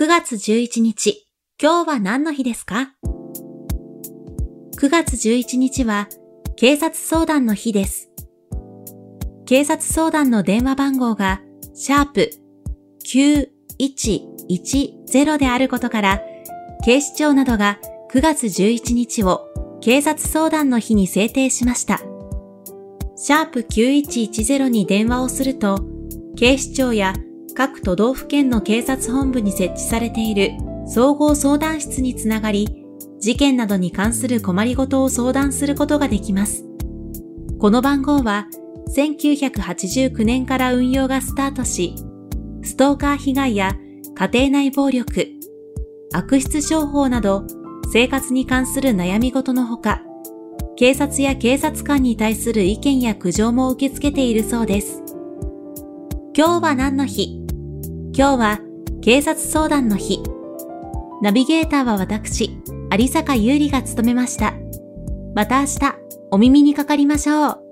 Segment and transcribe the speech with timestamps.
[0.00, 1.28] 9月11日、
[1.60, 2.94] 今日は何の日ですか
[4.78, 6.08] ?9 月11日は
[6.56, 8.08] 警察相談の日です。
[9.44, 11.42] 警察相談の電話番号が
[11.74, 12.30] シャープ
[13.04, 16.22] 9110であることから、
[16.82, 17.78] 警視庁などが
[18.10, 21.98] 9月11日を警察相談の日に制定しました。
[23.16, 25.84] シャープ9110に電話をすると、
[26.38, 27.12] 警視庁や
[27.54, 30.52] 各都道府県の警察本部に設置されている
[30.86, 32.68] 総合相談室につながり、
[33.20, 36.64] 事件などに関する困りごとを相談することができます。
[37.58, 38.46] この番号は
[38.96, 41.94] 1989年から運用がスタートし、
[42.62, 43.76] ストーカー被害や
[44.14, 45.28] 家庭内暴力、
[46.12, 47.46] 悪質商法など
[47.92, 50.02] 生活に関する悩み事のほか、
[50.76, 55.02] 警察や警察官に対する意見や苦情も受け付けているそうです。
[56.34, 57.39] 今日は何の日？
[58.20, 58.58] 今日は
[59.00, 60.22] 警察相談の日。
[61.22, 62.50] ナビゲーターは私、
[62.92, 64.52] 有坂優里が務めました。
[65.34, 65.78] また明日、
[66.30, 67.69] お耳にかかりましょう。